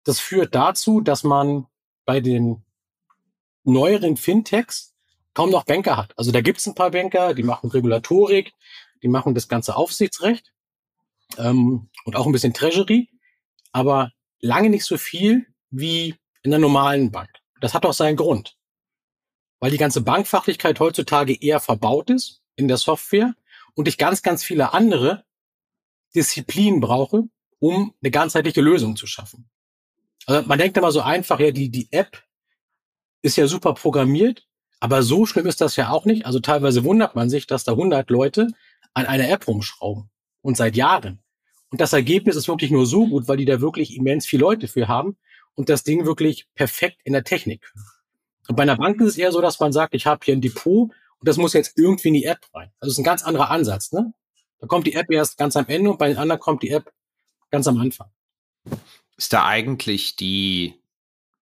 [0.06, 1.68] Das führt dazu, dass man
[2.06, 2.64] bei den
[3.66, 4.96] neueren Fintechs
[5.34, 6.18] kaum noch Banker hat.
[6.18, 8.54] Also da gibt es ein paar Banker, die machen Regulatorik,
[9.04, 10.54] die machen das ganze Aufsichtsrecht
[11.38, 13.10] ähm, und auch ein bisschen Treasury,
[13.74, 17.32] aber lange nicht so viel wie in der normalen Bank.
[17.60, 18.56] Das hat auch seinen Grund,
[19.62, 23.36] weil die ganze Bankfachlichkeit heutzutage eher verbaut ist in der Software
[23.76, 25.24] und ich ganz, ganz viele andere
[26.14, 27.24] Disziplin brauche,
[27.60, 29.50] um eine ganzheitliche Lösung zu schaffen.
[30.26, 32.24] Also man denkt immer so einfach, ja, die, die App
[33.22, 34.48] ist ja super programmiert,
[34.80, 36.26] aber so schlimm ist das ja auch nicht.
[36.26, 38.48] Also teilweise wundert man sich, dass da 100 Leute
[38.96, 40.10] an einer App rumschrauben
[40.42, 41.20] und seit Jahren.
[41.70, 44.68] Und das Ergebnis ist wirklich nur so gut, weil die da wirklich immens viele Leute
[44.68, 45.18] für haben
[45.54, 47.72] und das Ding wirklich perfekt in der Technik.
[48.52, 50.42] Und bei einer Bank ist es eher so, dass man sagt, ich habe hier ein
[50.42, 52.70] Depot und das muss jetzt irgendwie in die App rein.
[52.82, 53.94] Also es ist ein ganz anderer Ansatz.
[53.94, 54.14] Ne?
[54.60, 56.92] Da kommt die App erst ganz am Ende und bei den anderen kommt die App
[57.50, 58.10] ganz am Anfang.
[59.16, 60.84] Ist da eigentlich die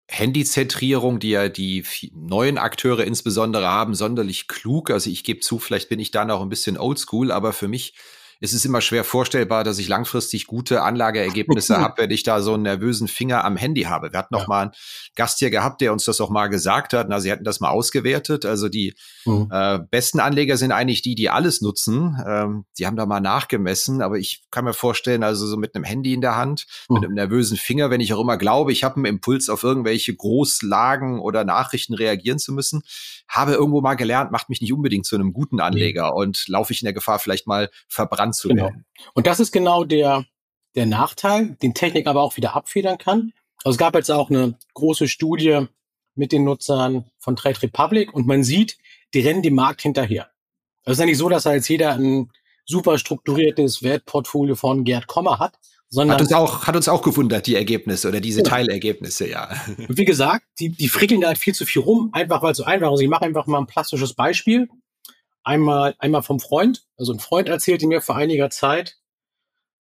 [0.07, 4.93] Handyzentrierung, die ja die neuen Akteure insbesondere haben, sonderlich klug?
[4.93, 7.95] Also ich gebe zu, vielleicht bin ich da noch ein bisschen oldschool, aber für mich
[8.45, 12.55] es ist immer schwer vorstellbar, dass ich langfristig gute Anlageergebnisse habe, wenn ich da so
[12.55, 14.13] einen nervösen Finger am Handy habe.
[14.13, 14.49] Wir hatten noch ja.
[14.49, 14.73] mal einen
[15.17, 17.09] Gast hier gehabt, der uns das auch mal gesagt hat.
[17.09, 18.45] Na, sie hatten das mal ausgewertet.
[18.45, 19.49] Also die mhm.
[19.51, 22.23] äh, besten Anleger sind eigentlich die, die alles nutzen.
[22.27, 25.85] Ähm, die haben da mal nachgemessen, aber ich kann mir vorstellen, also so mit einem
[25.85, 26.95] Handy in der Hand, mhm.
[26.95, 30.15] mit einem nervösen Finger, wenn ich auch immer glaube, ich habe einen Impuls auf irgendwelche
[30.15, 32.83] Großlagen oder Nachrichten reagieren zu müssen,
[33.27, 36.19] habe irgendwo mal gelernt, macht mich nicht unbedingt zu einem guten Anleger mhm.
[36.19, 38.71] und laufe ich in der Gefahr, vielleicht mal verbrannt zu genau.
[39.15, 40.25] Und das ist genau der,
[40.75, 43.33] der Nachteil, den Technik aber auch wieder abfedern kann.
[43.65, 45.67] Also es gab jetzt auch eine große Studie
[46.15, 48.79] mit den Nutzern von Trade Republic und man sieht,
[49.15, 50.31] die rennen dem Markt hinterher.
[50.85, 52.31] Also es ist ja nicht so, dass da jetzt jeder ein
[52.67, 55.55] super strukturiertes Wertportfolio von Gerd Kommer hat,
[55.89, 58.45] sondern hat uns auch hat uns auch gewundert die Ergebnisse oder diese ja.
[58.45, 59.51] Teilergebnisse, ja.
[59.89, 62.65] Wie gesagt, die die frickeln da halt viel zu viel rum, einfach weil es so
[62.65, 63.01] einfach ist.
[63.01, 64.69] Ich mache einfach mal ein plastisches Beispiel.
[65.45, 68.97] Einmal einmal vom Freund, also ein Freund erzählte mir vor einiger Zeit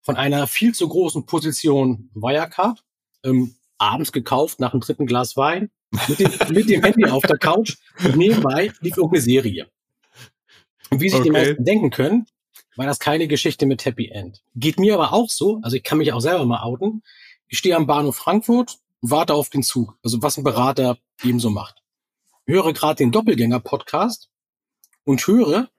[0.02, 2.84] von einer viel zu großen Position Wirecard,
[3.24, 5.70] ähm, abends gekauft nach dem dritten Glas Wein
[6.08, 9.68] mit dem, mit dem Handy auf der Couch und nebenbei lief irgendeine Serie.
[10.90, 11.30] Und wie sich okay.
[11.30, 12.28] die meisten denken können,
[12.76, 14.44] war das keine Geschichte mit Happy End.
[14.56, 17.04] Geht mir aber auch so, also ich kann mich auch selber mal outen.
[17.48, 21.82] Ich stehe am Bahnhof Frankfurt, warte auf den Zug, also was ein Berater ebenso macht.
[22.46, 24.30] Höre gerade den Doppelgänger-Podcast
[25.08, 25.70] und höre,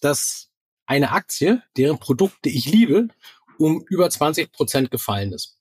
[0.00, 0.50] dass
[0.86, 3.08] eine Aktie, deren Produkte ich liebe,
[3.56, 5.56] um über 20 Prozent gefallen ist.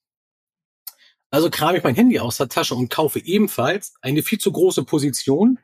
[1.30, 4.84] Also kram ich mein Handy aus der Tasche und kaufe ebenfalls eine viel zu große
[4.86, 5.60] Position,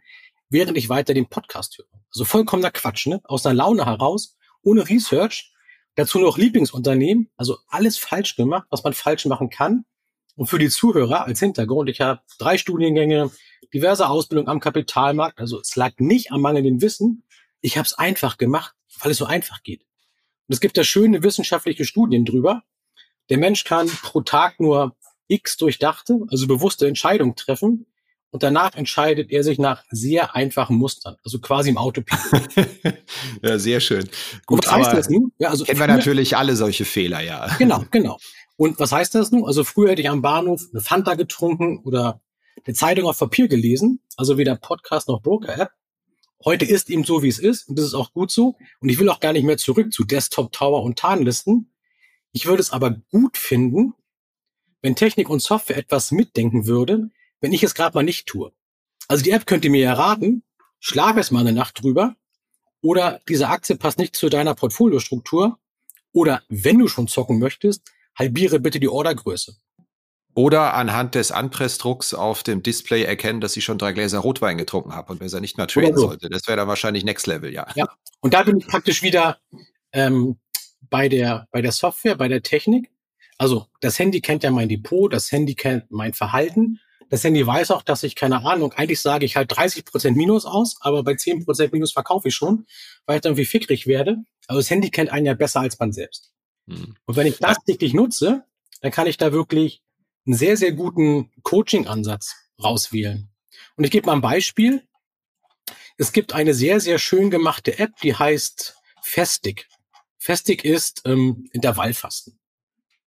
[0.49, 1.87] während ich weiter den Podcast höre.
[2.11, 3.21] Also vollkommener Quatsch, ne?
[3.23, 5.51] Aus einer Laune heraus, ohne Research,
[5.95, 9.83] dazu noch Lieblingsunternehmen, also alles falsch gemacht, was man falsch machen kann.
[10.35, 13.31] Und für die Zuhörer als Hintergrund, ich habe drei Studiengänge,
[13.73, 17.23] diverse Ausbildung am Kapitalmarkt, also es lag nicht am mangelnden Wissen,
[17.61, 19.81] ich habe es einfach gemacht, weil es so einfach geht.
[20.47, 22.63] Und es gibt da schöne wissenschaftliche Studien drüber.
[23.29, 24.95] Der Mensch kann pro Tag nur
[25.27, 27.85] x durchdachte, also bewusste Entscheidungen treffen.
[28.29, 32.49] Und danach entscheidet er sich nach sehr einfachen Mustern, also quasi im Autopilot.
[33.41, 34.07] ja, sehr schön.
[34.45, 35.31] Gut, was heißt das nun?
[35.37, 37.47] Ja, also kennen wir natürlich alle solche Fehler, ja.
[37.57, 38.17] Genau, genau.
[38.57, 39.45] Und was heißt das nun?
[39.45, 42.21] Also früher hätte ich am Bahnhof eine Fanta getrunken oder
[42.65, 45.71] eine Zeitung auf Papier gelesen, also weder Podcast noch Broker-App.
[46.45, 48.55] Heute ist eben so, wie es ist und das ist auch gut so.
[48.79, 51.71] Und ich will auch gar nicht mehr zurück zu Desktop Tower und Tarnlisten.
[52.31, 53.93] Ich würde es aber gut finden,
[54.81, 57.09] wenn Technik und Software etwas mitdenken würde,
[57.41, 58.51] wenn ich es gerade mal nicht tue.
[59.07, 60.43] Also die App könnte mir ja raten,
[60.79, 62.15] schlaf es mal eine Nacht drüber
[62.81, 65.57] oder diese Aktie passt nicht zu deiner Portfoliostruktur
[66.11, 67.83] oder wenn du schon zocken möchtest,
[68.15, 69.57] halbiere bitte die Ordergröße.
[70.37, 74.93] Oder anhand des Anpressdrucks auf dem Display erkennen, dass ich schon drei Gläser Rotwein getrunken
[74.93, 76.09] habe und besser nicht mehr traden so.
[76.09, 76.29] sollte.
[76.29, 77.65] Das wäre dann wahrscheinlich Next Level, ja.
[77.73, 79.39] Ja, und da bin ich praktisch wieder
[79.93, 80.37] ähm,
[80.91, 82.91] bei, der, bei der Software, bei der Technik.
[83.39, 86.79] Also das Handy kennt ja mein Depot, das Handy kennt mein Verhalten.
[87.09, 90.45] Das Handy weiß auch, dass ich, keine Ahnung, eigentlich sage ich halt 30 Prozent Minus
[90.45, 92.67] aus, aber bei 10 Prozent Minus verkaufe ich schon,
[93.07, 94.17] weil ich dann irgendwie fickrig werde.
[94.45, 96.31] Aber das Handy kennt einen ja besser als man selbst.
[96.69, 96.95] Hm.
[97.05, 98.43] Und wenn ich das täglich nutze,
[98.81, 99.81] dann kann ich da wirklich
[100.27, 103.29] einen sehr, sehr guten Coaching-Ansatz rauswählen.
[103.75, 104.83] Und ich gebe mal ein Beispiel.
[105.97, 109.67] Es gibt eine sehr, sehr schön gemachte App, die heißt Festig.
[110.17, 112.37] Festig ist ähm, Intervallfasten.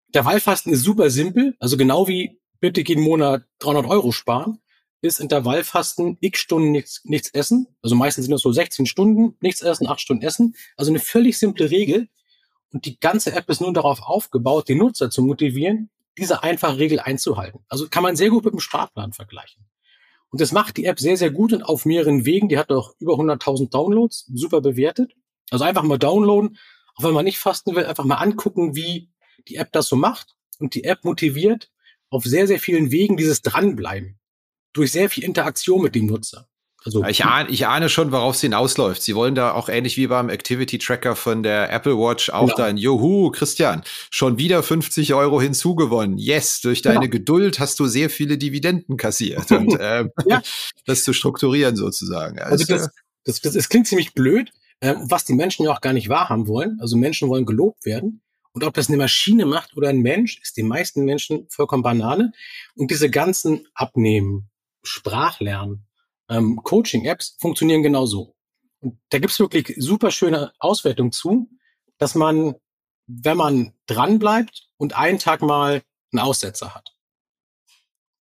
[0.09, 4.61] Intervallfasten ist super simpel, also genau wie bitte jeden Monat 300 Euro sparen,
[5.00, 7.66] ist Intervallfasten x Stunden nichts, nichts essen.
[7.83, 10.57] Also meistens sind das so 16 Stunden, nichts essen, 8 Stunden essen.
[10.77, 12.09] Also eine völlig simple Regel.
[12.72, 17.00] Und die ganze App ist nur darauf aufgebaut, den Nutzer zu motivieren, diese einfache Regel
[17.00, 17.61] einzuhalten.
[17.68, 19.66] Also kann man sehr gut mit dem Sparplan vergleichen.
[20.31, 22.48] Und das macht die App sehr, sehr gut und auf mehreren Wegen.
[22.48, 25.12] Die hat auch über 100.000 Downloads, super bewertet.
[25.50, 26.59] Also einfach mal downloaden,
[26.96, 29.11] auch wenn man nicht fasten will, einfach mal angucken, wie
[29.48, 30.35] die App das so macht.
[30.59, 31.70] Und die App motiviert
[32.11, 34.18] auf sehr, sehr vielen Wegen dieses Dranbleiben.
[34.72, 36.48] Durch sehr viel Interaktion mit dem Nutzer.
[36.85, 39.03] Also, ich, ahne, ich ahne schon, worauf es hinausläuft.
[39.03, 42.57] Sie wollen da auch ähnlich wie beim Activity Tracker von der Apple Watch auch genau.
[42.57, 46.18] dann, juhu, Christian, schon wieder 50 Euro hinzugewonnen.
[46.18, 47.12] Yes, durch deine genau.
[47.12, 49.51] Geduld hast du sehr viele Dividenden kassiert.
[49.51, 50.42] Und ähm, ja.
[50.87, 52.38] das zu strukturieren sozusagen.
[52.38, 52.90] Also, also das,
[53.25, 56.47] das, das, das klingt ziemlich blöd, äh, was die Menschen ja auch gar nicht wahrhaben
[56.49, 56.79] wollen.
[56.81, 58.20] Also Menschen wollen gelobt werden.
[58.53, 62.33] Und ob das eine Maschine macht oder ein Mensch, ist den meisten Menschen vollkommen Banane.
[62.77, 64.51] Und diese ganzen Abnehmen,
[64.83, 65.87] Sprachlernen,
[66.28, 68.34] ähm, Coaching-Apps funktionieren genauso.
[68.80, 71.48] Und da gibt's wirklich super schöne Auswertungen zu,
[71.98, 72.54] dass man,
[73.06, 75.82] wenn man dran bleibt und einen Tag mal
[76.12, 76.94] einen Aussetzer hat,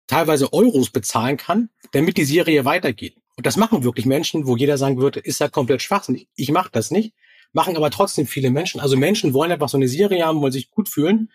[0.07, 3.17] teilweise Euros bezahlen kann, damit die Serie weitergeht.
[3.37, 6.29] Und das machen wirklich Menschen, wo jeder sagen würde, ist ja komplett schwachsinnig.
[6.35, 7.13] Ich mache das nicht,
[7.51, 8.79] machen aber trotzdem viele Menschen.
[8.79, 11.31] Also Menschen wollen einfach so eine Serie haben, wollen sich gut fühlen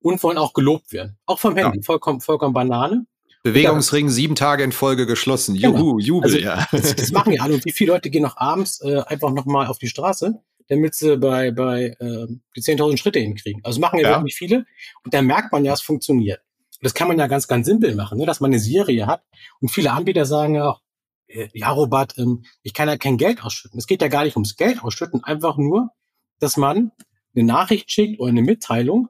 [0.00, 1.18] und wollen auch gelobt werden.
[1.26, 1.82] Auch vom Handy, ja.
[1.82, 3.06] vollkommen, vollkommen Banane.
[3.42, 5.56] Bewegungsring sieben Tage in Folge geschlossen.
[5.56, 5.98] Juhu, genau.
[5.98, 6.66] Jubel, also, ja.
[6.70, 7.54] Das, das, machen ja alle.
[7.54, 11.16] Und wie viele Leute gehen noch abends äh, einfach nochmal auf die Straße, damit sie
[11.16, 12.26] bei, bei äh,
[12.56, 13.60] die 10.000 Schritte hinkriegen.
[13.64, 14.64] Also machen ja, ja wirklich viele.
[15.04, 16.40] Und da merkt man ja, es funktioniert.
[16.78, 18.26] Und das kann man ja ganz, ganz simpel machen, ne?
[18.26, 19.24] dass man eine Serie hat.
[19.60, 20.82] Und viele Anbieter sagen ja auch,
[21.26, 23.78] äh, ja, Robert, ähm, ich kann ja kein Geld ausschütten.
[23.78, 25.90] Es geht ja gar nicht ums Geld ausschütten, einfach nur,
[26.38, 26.92] dass man
[27.34, 29.08] eine Nachricht schickt oder eine Mitteilung,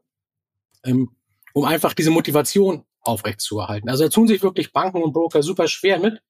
[0.85, 1.11] ähm,
[1.53, 3.89] um einfach diese Motivation aufrechtzuerhalten.
[3.89, 6.21] Also da tun sich wirklich Banken und Broker super schwer mit,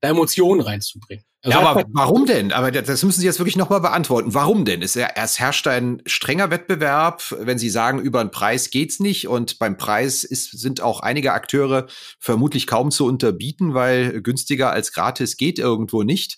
[0.00, 1.24] da Emotionen reinzubringen.
[1.42, 2.52] Also ja, aber warum denn?
[2.52, 4.34] Aber das müssen Sie jetzt wirklich nochmal beantworten.
[4.34, 4.82] Warum denn?
[4.82, 7.34] Es, es herrscht ein strenger Wettbewerb.
[7.38, 11.32] Wenn Sie sagen, über den Preis geht's nicht und beim Preis ist, sind auch einige
[11.32, 11.86] Akteure
[12.18, 16.36] vermutlich kaum zu unterbieten, weil günstiger als gratis geht irgendwo nicht.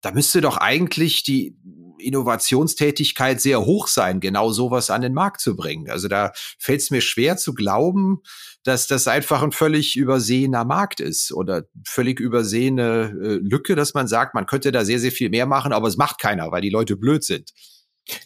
[0.00, 1.56] Da müsste doch eigentlich die
[1.98, 5.90] Innovationstätigkeit sehr hoch sein, genau sowas an den Markt zu bringen.
[5.90, 8.22] Also da fällt es mir schwer zu glauben,
[8.62, 14.08] dass das einfach ein völlig übersehener Markt ist oder völlig übersehene äh, Lücke, dass man
[14.08, 16.70] sagt, man könnte da sehr, sehr viel mehr machen, aber es macht keiner, weil die
[16.70, 17.52] Leute blöd sind.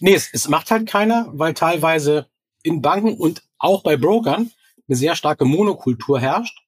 [0.00, 2.28] Nee, es, es macht halt keiner, weil teilweise
[2.62, 4.50] in Banken und auch bei Brokern
[4.88, 6.58] eine sehr starke Monokultur herrscht.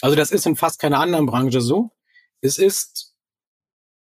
[0.00, 1.90] Also das ist in fast keiner anderen Branche so.
[2.40, 3.07] Es ist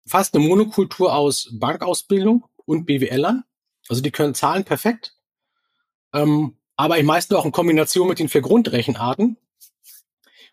[0.06, 3.44] fast eine Monokultur aus Bankausbildung und BWLern.
[3.88, 5.16] Also die können Zahlen perfekt.
[6.12, 9.36] Ähm, aber meistens auch in Kombination mit den vier Grundrechenarten.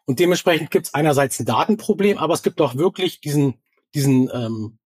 [0.06, 3.62] Und dementsprechend gibt es einerseits ein Datenproblem, aber es gibt auch wirklich diesen,
[3.94, 4.78] diesen, ähm,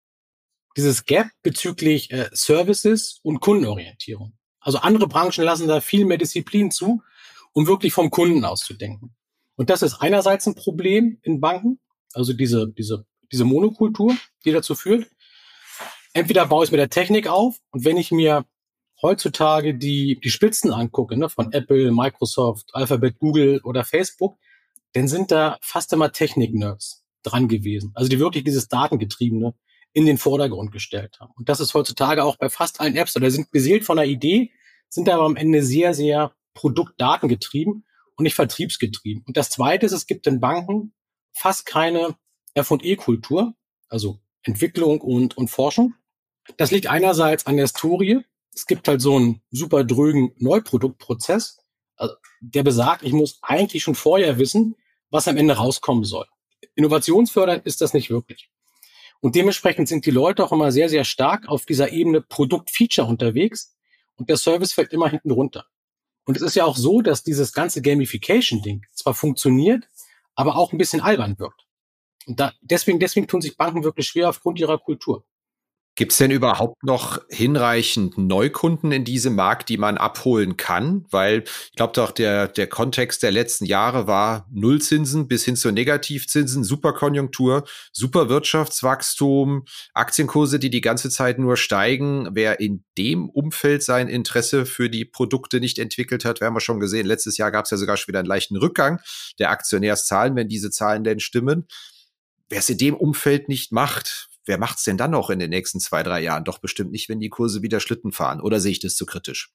[0.76, 4.34] dieses Gap bezüglich äh, Services und Kundenorientierung.
[4.60, 7.02] Also andere Branchen lassen da viel mehr Disziplin zu,
[7.52, 9.14] um wirklich vom Kunden auszudenken.
[9.54, 11.80] Und das ist einerseits ein Problem in Banken,
[12.12, 15.08] also diese, diese, diese Monokultur, die dazu führt.
[16.12, 18.44] Entweder baue ich es mit der Technik auf und wenn ich mir
[19.02, 24.38] heutzutage die, die Spitzen angucke, ne, von Apple, Microsoft, Alphabet, Google oder Facebook,
[24.92, 27.92] dann sind da fast immer Technik-Nerds dran gewesen.
[27.94, 29.54] Also die wirklich dieses Datengetriebene
[29.92, 31.32] in den Vordergrund gestellt haben.
[31.36, 34.52] Und das ist heutzutage auch bei fast allen Apps, oder sind beseelt von einer Idee,
[34.88, 37.84] sind aber am Ende sehr, sehr produktdatengetrieben
[38.16, 39.22] und nicht vertriebsgetrieben.
[39.26, 40.94] Und das Zweite ist, es gibt in Banken
[41.32, 42.16] fast keine
[42.56, 43.54] F&E-Kultur,
[43.88, 45.94] also Entwicklung und, und Forschung.
[46.56, 48.24] Das liegt einerseits an der Historie.
[48.54, 51.58] Es gibt halt so einen super drögen Neuproduktprozess,
[51.96, 54.76] also der besagt, ich muss eigentlich schon vorher wissen,
[55.10, 56.26] was am Ende rauskommen soll.
[56.74, 58.50] Innovationsfördernd ist das nicht wirklich.
[59.20, 63.74] Und dementsprechend sind die Leute auch immer sehr, sehr stark auf dieser Ebene Produkt-Feature unterwegs
[64.16, 65.66] und der Service fällt immer hinten runter.
[66.24, 69.88] Und es ist ja auch so, dass dieses ganze Gamification-Ding zwar funktioniert,
[70.34, 71.65] aber auch ein bisschen albern wirkt.
[72.26, 75.24] Und da, deswegen, deswegen tun sich Banken wirklich schwer aufgrund ihrer Kultur.
[75.98, 81.06] Gibt es denn überhaupt noch hinreichend Neukunden in diesem Markt, die man abholen kann?
[81.10, 85.72] Weil ich glaube doch, der, der Kontext der letzten Jahre war Nullzinsen bis hin zu
[85.72, 92.28] Negativzinsen, Superkonjunktur, super Wirtschaftswachstum, Aktienkurse, die die ganze Zeit nur steigen.
[92.32, 96.60] Wer in dem Umfeld sein Interesse für die Produkte nicht entwickelt hat, wir haben wir
[96.60, 99.00] schon gesehen, letztes Jahr gab es ja sogar schon wieder einen leichten Rückgang
[99.38, 101.66] der Aktionärszahlen, wenn diese Zahlen denn stimmen.
[102.48, 105.80] Wer es in dem Umfeld nicht macht, wer macht's denn dann noch in den nächsten
[105.80, 106.44] zwei, drei Jahren?
[106.44, 108.40] Doch bestimmt nicht, wenn die Kurse wieder Schlitten fahren.
[108.40, 109.52] Oder sehe ich das zu kritisch?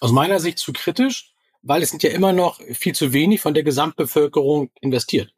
[0.00, 3.54] Aus meiner Sicht zu kritisch, weil es sind ja immer noch viel zu wenig von
[3.54, 5.34] der Gesamtbevölkerung investiert.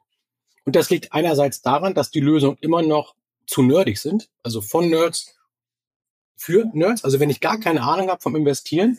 [0.63, 3.15] Und das liegt einerseits daran, dass die Lösungen immer noch
[3.47, 5.35] zu nerdig sind, also von Nerds
[6.37, 7.03] für Nerds.
[7.03, 8.97] Also wenn ich gar keine Ahnung habe vom Investieren,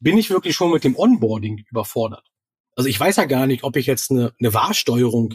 [0.00, 2.24] bin ich wirklich schon mit dem Onboarding überfordert.
[2.74, 5.34] Also ich weiß ja gar nicht, ob ich jetzt eine, eine Wahrsteuerung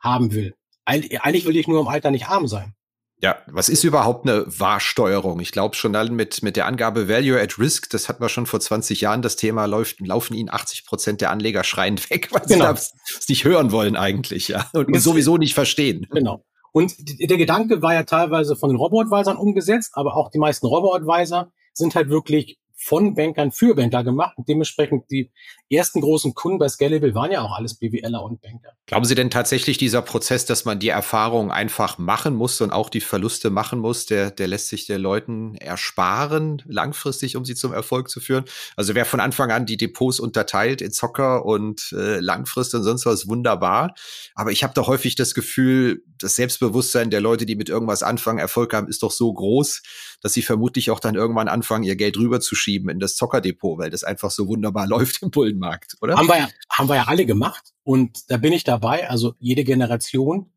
[0.00, 0.56] haben will.
[0.88, 2.74] Eigentlich will ich nur im Alter nicht arm sein.
[3.20, 5.40] Ja, was ist überhaupt eine Wahrsteuerung?
[5.40, 8.46] Ich glaube schon dann mit, mit der Angabe Value at Risk, das hatten wir schon
[8.46, 12.42] vor 20 Jahren, das Thema läuft, laufen Ihnen 80 Prozent der Anleger schreiend weg, weil
[12.46, 12.74] genau.
[12.76, 14.70] sie das nicht hören wollen eigentlich, ja.
[14.72, 16.06] Und, und sowieso nicht verstehen.
[16.10, 16.44] Genau.
[16.70, 21.50] Und der Gedanke war ja teilweise von den Robo-Advisern umgesetzt, aber auch die meisten Robo-Advisor
[21.72, 24.38] sind halt wirklich von Bankern für Banker gemacht.
[24.38, 25.30] Und dementsprechend die
[25.68, 28.70] ersten großen Kunden bei Scalable waren ja auch alles BWLer und Banker.
[28.86, 32.88] Glauben Sie denn tatsächlich dieser Prozess, dass man die Erfahrung einfach machen muss und auch
[32.88, 37.74] die Verluste machen muss, der, der lässt sich der Leuten ersparen, langfristig, um sie zum
[37.74, 38.46] Erfolg zu führen?
[38.74, 43.04] Also wer von Anfang an die Depots unterteilt in Zocker und äh, Langfrist und sonst
[43.04, 43.94] was, wunderbar.
[44.34, 48.38] Aber ich habe doch häufig das Gefühl, das Selbstbewusstsein der Leute, die mit irgendwas anfangen,
[48.38, 49.82] Erfolg haben, ist doch so groß,
[50.22, 54.04] dass sie vermutlich auch dann irgendwann anfangen, ihr Geld rüberzuschieben in das Zockerdepot, weil das
[54.04, 56.16] einfach so wunderbar läuft im Bullenmarkt, oder?
[56.16, 57.72] Haben wir ja, haben wir ja alle gemacht.
[57.84, 59.08] Und da bin ich dabei.
[59.08, 60.50] Also jede Generation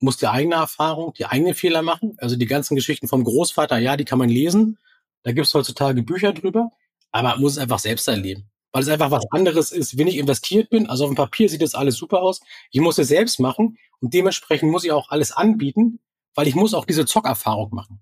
[0.00, 2.14] muss die eigene Erfahrung, die eigenen Fehler machen.
[2.18, 4.78] Also die ganzen Geschichten vom Großvater, ja, die kann man lesen.
[5.24, 6.70] Da gibt es heutzutage Bücher drüber.
[7.10, 8.48] Aber man muss es einfach selbst erleben.
[8.70, 10.88] Weil es einfach was anderes ist, wenn ich investiert bin.
[10.88, 12.40] Also auf dem Papier sieht das alles super aus.
[12.70, 13.78] Ich muss es selbst machen.
[14.00, 16.00] Und dementsprechend muss ich auch alles anbieten,
[16.34, 18.00] weil ich muss auch diese Zockerfahrung machen.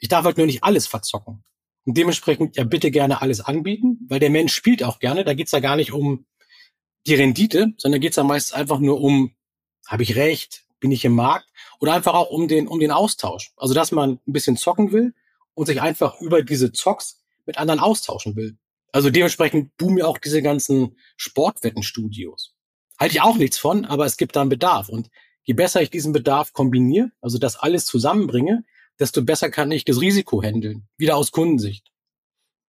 [0.00, 1.44] Ich darf halt nur nicht alles verzocken.
[1.84, 5.24] Und dementsprechend ja bitte gerne alles anbieten, weil der Mensch spielt auch gerne.
[5.24, 6.26] Da geht's ja gar nicht um
[7.06, 9.32] die Rendite, sondern geht's ja meist einfach nur um,
[9.86, 11.48] habe ich recht, bin ich im Markt
[11.80, 13.52] oder einfach auch um den, um den Austausch.
[13.56, 15.14] Also dass man ein bisschen zocken will
[15.54, 18.58] und sich einfach über diese Zocks mit anderen austauschen will.
[18.92, 22.54] Also dementsprechend boomen ja auch diese ganzen Sportwettenstudios.
[22.98, 24.88] Halte ich auch nichts von, aber es gibt da einen Bedarf.
[24.88, 25.10] Und
[25.44, 28.64] je besser ich diesen Bedarf kombiniere, also das alles zusammenbringe,
[28.98, 30.86] desto besser kann ich das Risiko handeln.
[30.96, 31.90] Wieder aus Kundensicht.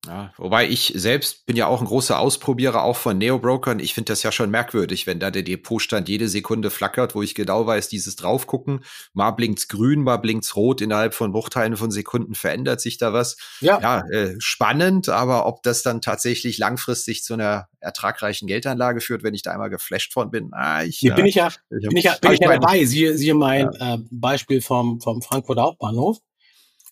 [0.05, 3.79] Ja, wobei ich selbst bin ja auch ein großer Ausprobierer auch von Neo-Brokern.
[3.79, 7.35] Ich finde das ja schon merkwürdig, wenn da der Depotstand jede Sekunde flackert, wo ich
[7.35, 12.35] genau weiß, dieses draufgucken, mal blinkt's grün, mal blinkt's rot, innerhalb von Bruchteilen von Sekunden
[12.35, 13.37] verändert sich da was.
[13.59, 19.23] Ja, ja äh, spannend, aber ob das dann tatsächlich langfristig zu einer ertragreichen Geldanlage führt,
[19.23, 21.97] wenn ich da einmal geflasht von bin, ah, ich, Hier bin ich ja, ich bin
[21.97, 22.85] ich ja, bin ich ja dabei.
[22.85, 23.95] Siehe, siehe mein ja.
[23.95, 26.19] äh, Beispiel vom, vom Frankfurter Hauptbahnhof.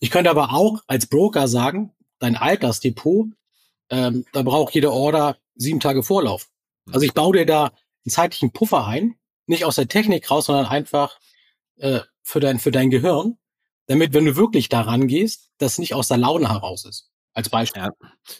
[0.01, 1.91] Ich könnte aber auch als Broker sagen,
[2.25, 3.27] dein Altersdepot,
[3.89, 6.49] ähm, da braucht jede Order sieben Tage Vorlauf.
[6.91, 9.15] Also ich baue dir da einen zeitlichen Puffer ein,
[9.47, 11.19] nicht aus der Technik raus, sondern einfach
[11.77, 13.37] äh, für dein für dein Gehirn,
[13.87, 17.83] damit, wenn du wirklich daran gehst, das nicht aus der Laune heraus ist als Beispiel.
[17.83, 17.91] Ja.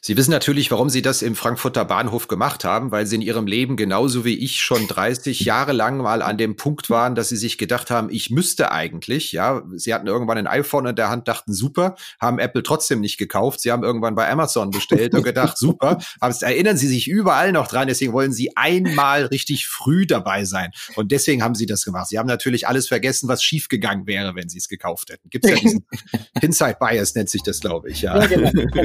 [0.01, 3.45] Sie wissen natürlich, warum Sie das im Frankfurter Bahnhof gemacht haben, weil Sie in Ihrem
[3.45, 7.35] Leben genauso wie ich schon 30 Jahre lang mal an dem Punkt waren, dass Sie
[7.35, 11.27] sich gedacht haben, ich müsste eigentlich, ja, Sie hatten irgendwann ein iPhone in der Hand,
[11.27, 13.59] dachten super, haben Apple trotzdem nicht gekauft.
[13.59, 17.67] Sie haben irgendwann bei Amazon bestellt und gedacht, super, aber erinnern Sie sich überall noch
[17.67, 20.71] dran, deswegen wollen Sie einmal richtig früh dabei sein.
[20.95, 22.07] Und deswegen haben Sie das gemacht.
[22.07, 25.29] Sie haben natürlich alles vergessen, was schiefgegangen wäre, wenn Sie es gekauft hätten.
[25.29, 25.85] Gibt es ja diesen
[26.39, 28.19] Hindsight Bias, nennt sich das, glaube ich, ja.
[28.19, 28.51] ja genau.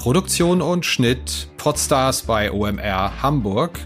[0.00, 3.78] Produktion und Schnitt Podstars bei OMR Hamburg.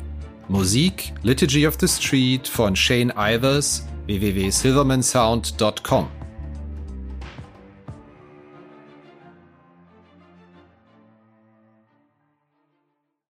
[0.47, 6.14] Musik Liturgy of the Street von Shane Ivers www.silvermansound.com.